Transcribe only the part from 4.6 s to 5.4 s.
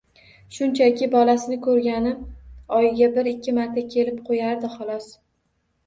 xolos